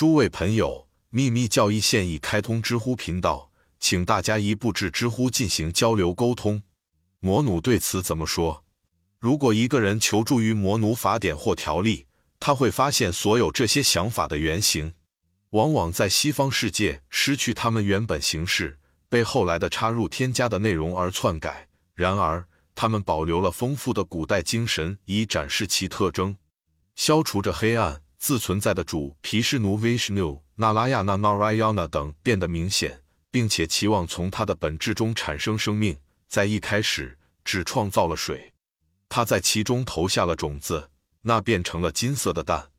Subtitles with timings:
[0.00, 6.62] 诸位朋友，秘密教义现已开通知乎频道，请大家一步至知乎进行交流沟通。
[7.18, 8.64] 魔奴对此怎么说？
[9.18, 12.06] 如果一个人求助于魔奴法典或条例，
[12.38, 14.94] 他会发现所有这些想法的原型，
[15.50, 18.78] 往往在西方世界失去他们原本形式，
[19.10, 21.68] 被后来的插入添加的内容而篡改。
[21.92, 26.38] 然而，他们保留了丰富的古代精神，以展示其特征，
[26.96, 28.00] 消除着黑暗。
[28.20, 35.98] 自存在的主毗湿奴 Vishnu、那拉亚那 Narayana 等变得明显，并且期望从它的本质中产生生命。
[36.28, 38.52] 在一开始，只创造了水，
[39.08, 40.90] 他在其中投下了种子，
[41.22, 42.70] 那变成了金色的蛋。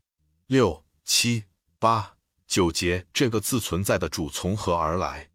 [0.46, 1.42] 六、七、
[1.80, 2.14] 八、
[2.46, 5.28] 九节，这个自存在的主从何而来？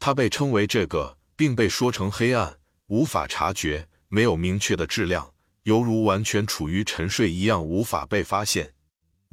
[0.00, 2.58] 它被称为这个，并被说成黑暗，
[2.88, 5.32] 无法察觉，没有明确的质量，
[5.62, 8.74] 犹如完全处于沉睡一样，无法被发现。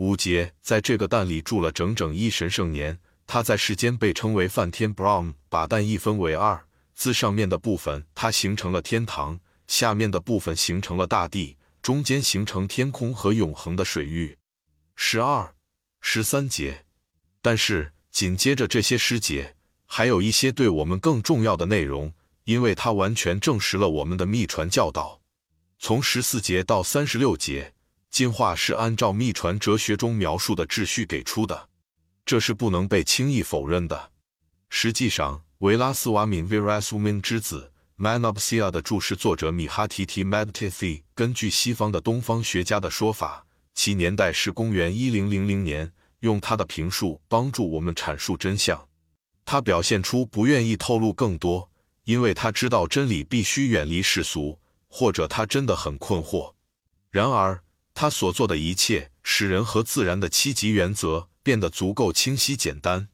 [0.02, 2.98] 五节在这个蛋里住了整整一神圣年，
[3.28, 5.34] 它在世间被称为梵天 Brahm。
[5.48, 14.36] 把蛋一分为二，自上面的部分它形成了天堂，下面的部分形成了大地，中间形成天空和永恒的水域。
[14.96, 15.54] 十二、
[16.00, 16.84] 十三节，
[17.40, 19.56] 但是紧接着这些诗节
[19.86, 22.12] 还有一些对我们更重要的内容，
[22.46, 25.22] 因为它完全证实了我们的秘传教导。
[25.78, 27.76] 从十四节到三十六节。
[28.12, 31.70] 进化是按照秘传哲学中描述的秩序给出的，
[32.26, 34.12] 这是不能被轻易否认的。
[34.70, 45.92] 实际上，维拉斯瓦敏 （Virasumin） 之子 Manobsia 的注释作者米哈提提 m a d t i t h i 根据西方的东方学家的说法，其年代是公元一零零零年。
[46.20, 48.88] 用他的评述帮助我们阐述真相。
[49.44, 51.68] 他表现出不愿意透露更多，
[52.04, 56.54] 因为他知道真理必须远离世俗，或者他真的很困惑。
[57.10, 57.64] 然而。
[58.02, 63.10] 他所做的一切，使人和自然的七级原则变得足够清晰简单，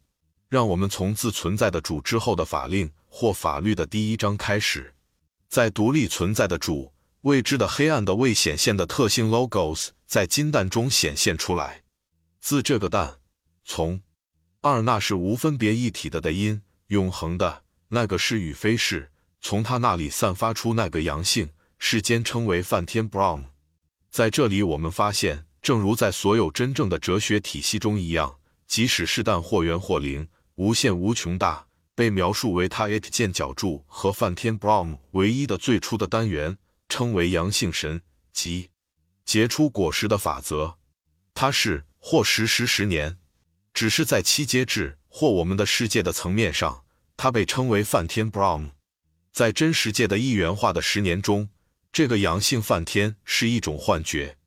[0.48, 4.94] 让我们从自存在的主之后的法令或法律的第一章开始，
[5.50, 11.84] 在独立存在的主未知的黑暗的未显现的特性 logos 在金蛋中显现出来。
[12.40, 13.18] 自这个蛋，
[13.66, 14.00] 从
[14.62, 23.44] 二那是无分别一体的的因，永恒的那个是与非是，从他那里散发出那个阳性，世间称为梵天 Brahm。
[24.10, 36.58] 在这里，我们发现，正如在所有真正的哲学体系中一样，即使是但或圆或零，无限无穷大，被描述为它 it 剑角柱和梵天 Brahm 唯一的最初的单元，
[36.90, 38.02] 称为阳性神，
[38.34, 38.70] 即
[39.24, 40.78] 结出果实的法则。
[41.36, 43.18] 它是或十十十年，
[43.74, 46.84] 只是在七阶制或我们的世界的层面上，
[47.16, 48.70] 它被称为梵天 Brahm。
[49.32, 51.50] 在真实界的一元化的十年中。
[51.92, 54.38] 这个阳性梵天是一种幻觉，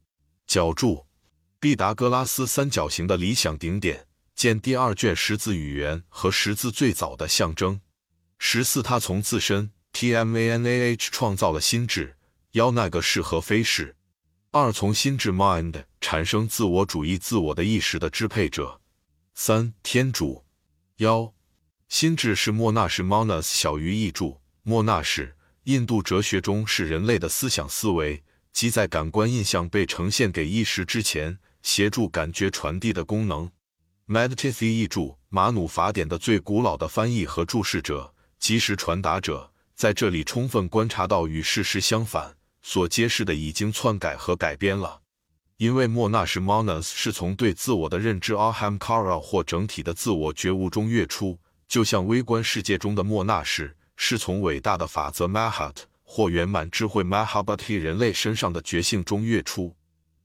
[0.47, 1.07] 角柱，
[1.59, 7.81] 毕达哥拉斯三角形的理想顶点，见第二卷十字语言和十字最早的象征。
[8.39, 12.17] 十四，他从自身 T M A N A H 创造了心智，
[12.53, 13.97] 幺那个是和非是。
[14.53, 18.81] 二，从心智 Mind 产生自我主义自我的意识的支配者。
[19.35, 20.45] 三，天主，
[20.97, 21.35] 幺，
[21.89, 25.35] 心智是莫那什 Monas 小于一注莫那什。
[25.65, 33.51] 印度哲学中是人类的思想思维，即在感官印象被呈现给意识之前，协助感觉传递的功能。
[34.09, 45.03] Meditative 译注马努法典的最古老的翻译和注释者，即时传达者，在这里充分观察到与事实相反，所揭示的已经篡改和改编了。
[45.59, 51.39] 因为莫那什 Monas 是从对自我的认知 Ahamkara 或整体的自我觉悟中跃出，
[51.69, 53.77] 就像微观世界中的莫那什。
[54.03, 59.77] 是从伟大的法则 Mahat 或圆满智慧 Mahabati 人类身上的觉性中跃出。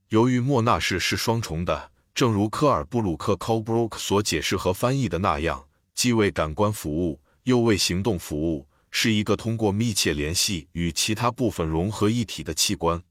[0.08, 13.02] 由于莫那式是双重的，正如科尔布鲁克 c o l b r o o k 所解释和翻译的那样，既为感官服务，又为行动服务，是一个通过密切联系与其他部分融合一体的器官。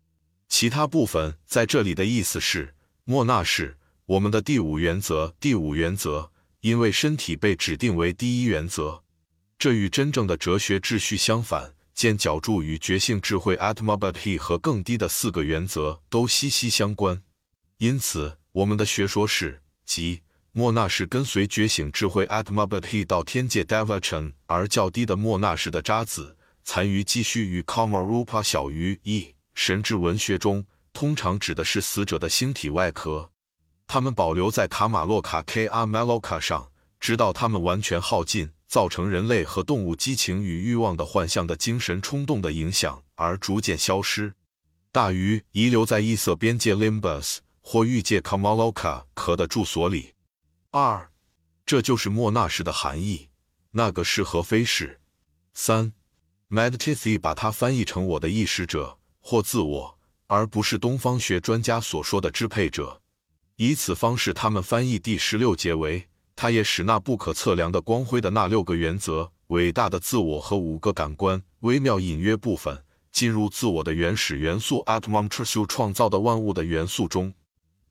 [0.50, 2.74] 其他部分在这里的意思是，
[3.04, 3.78] 莫那式
[4.08, 5.36] 我们的第五原则。
[5.40, 6.32] 第五原则，
[6.62, 9.04] 因为身体被指定为第一原则。
[9.66, 17.24] 这与真正的哲学秩序相反，见角柱与觉性智慧 （Atmabati） 和更低的四个原则都息息相关。
[17.80, 20.22] 因此，我们的学说是，即
[20.52, 29.34] 莫那是跟随觉醒智慧 （Atmabati） 到天界 （Devachan），而较低的莫那是的渣子残余继续与 Kamarupa 小于一。
[29.56, 30.64] 神智文学中
[30.94, 33.32] 通常指的是死者的星体外壳，
[33.88, 36.70] 它们保留在卡马洛卡 （K a m a l o k a 上，
[37.00, 38.52] 直到它们完全耗尽。
[38.68, 44.34] 造成人类和动物激情与欲望的幻象的精神冲动的影响而逐渐消失。
[44.92, 50.14] 大鱼遗留在异色边界 Limbus 或欲界 Kamaloka 壳的住所里。
[50.72, 51.10] 二，
[51.66, 53.30] 这就是莫那什的含义，
[53.72, 55.00] 那个是和非是。
[55.54, 55.94] 三
[56.48, 63.02] m e d t a t i 把它翻译成我的意识者或自我，而不是东方学专家所说的支配者。
[63.56, 77.34] 以此方式，他们翻译第十六节为：他也使那不可测量的光辉的那六个原则、伟大的自我和五个感官、微妙隐约部分进入自我的原始元素 Atman Trsu 创造的万物的元素中。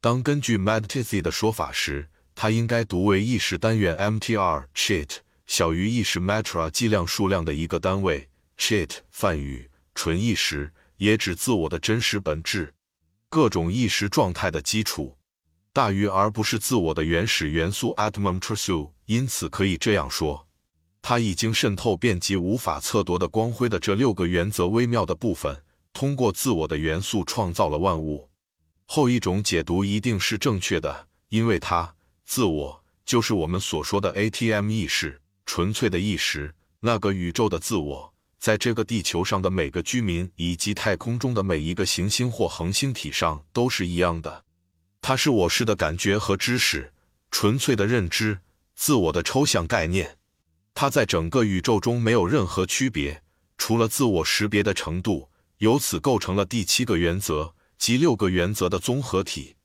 [0.01, 5.19] 当根据 m e d t a t i 的说法时，它应该读为意识单元 MTR Chit。
[5.47, 12.73] 小于意识 matra 计量数量的一个单位，chit 泛语纯意识也指自我的真实本质，
[13.29, 15.19] 各种意识状态的基础，
[15.75, 18.93] 大于而不是自我的原始元素 atman trusu。
[19.07, 20.47] 因此可以这样说，
[21.03, 28.31] 它已经渗透遍及无法测度的光辉的这六个原则微妙的部分，通过自我的元素创造了万物。
[28.87, 35.21] 后一种解读一定是正确的，因为它自我就是我们所说的 ATM 意识。
[35.45, 44.44] 纯粹的意识，那个宇宙的自我，在这个地球上的每个居民以及太空中的每一个行星或恒星体上都是一样的。
[45.07, 46.91] 它是我是的感觉和知识，
[47.31, 48.39] 纯粹的认知，
[48.75, 50.17] 自我的抽象概念。
[50.73, 53.23] 它在整个宇宙中没有任何区别，
[53.59, 55.29] 除了自我识别的程度，
[55.59, 59.57] 由此构成了第七个原则及六个原则的综合体。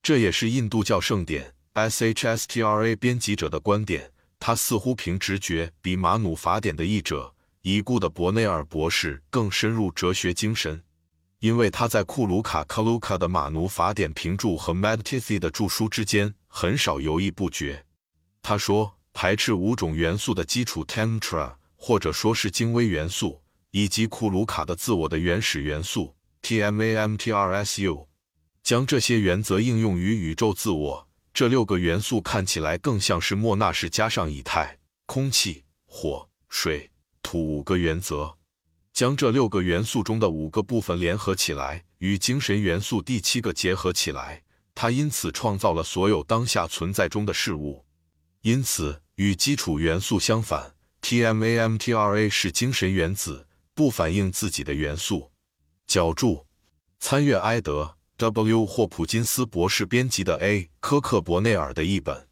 [0.00, 4.12] 这也是印度教圣典 SHSTRA 编辑者的观点。
[4.38, 10.84] 他似乎凭直觉比马努法典的译者已故的伯内尔博士更深入哲学精神，
[11.44, 17.84] 因为他在库鲁卡克鲁卡的马奴法典评注和 m e d t a t i 的著书之间很少犹豫不决。
[18.40, 23.42] 他说，排斥五种元素的基础 Tantra，或者说是精微元素，
[23.72, 28.06] 以及库鲁卡的自我的原始元素 Tmamtrsu，
[28.62, 31.06] 将这些原则应用于宇宙自我。
[31.34, 36.90] 这六个元素看起来更像是莫纳什加上以太、空气、火、水、
[37.22, 38.34] 土五个原则，
[38.94, 47.84] 将这六个元素中的五个部分联合起来，与精神元素第七个结合起来，他因此创造了所有当下存在中的事物。
[48.42, 55.32] 因此，与基础元素相反，Tmamtra 是精神原子，不反映自己的元素。
[55.88, 56.46] 脚注：
[57.00, 57.96] 参阅埃德。
[58.16, 58.64] W.
[58.64, 60.70] 霍普金斯博士编辑的 A.
[60.78, 62.28] 科克伯内尔的译本。